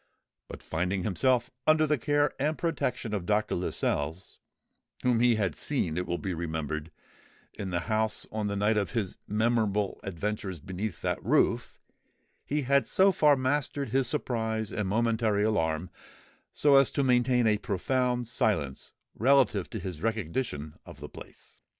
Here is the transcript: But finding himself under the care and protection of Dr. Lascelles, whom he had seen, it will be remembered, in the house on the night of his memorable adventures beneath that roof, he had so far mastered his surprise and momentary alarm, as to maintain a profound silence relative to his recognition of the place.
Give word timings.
But 0.47 0.63
finding 0.63 1.03
himself 1.03 1.51
under 1.67 1.85
the 1.85 1.99
care 1.99 2.33
and 2.39 2.57
protection 2.57 3.13
of 3.13 3.27
Dr. 3.27 3.53
Lascelles, 3.53 4.39
whom 5.03 5.19
he 5.19 5.35
had 5.35 5.53
seen, 5.53 5.95
it 5.95 6.07
will 6.07 6.17
be 6.17 6.33
remembered, 6.33 6.89
in 7.53 7.69
the 7.69 7.81
house 7.81 8.25
on 8.31 8.47
the 8.47 8.55
night 8.55 8.77
of 8.77 8.93
his 8.93 9.17
memorable 9.27 9.99
adventures 10.03 10.59
beneath 10.59 11.03
that 11.03 11.23
roof, 11.23 11.79
he 12.47 12.63
had 12.63 12.87
so 12.87 13.11
far 13.11 13.35
mastered 13.37 13.89
his 13.89 14.07
surprise 14.07 14.73
and 14.73 14.87
momentary 14.87 15.43
alarm, 15.43 15.91
as 16.65 16.89
to 16.89 17.03
maintain 17.03 17.45
a 17.45 17.59
profound 17.59 18.27
silence 18.27 18.93
relative 19.13 19.69
to 19.69 19.77
his 19.77 20.01
recognition 20.01 20.73
of 20.83 20.99
the 20.99 21.09
place. 21.09 21.61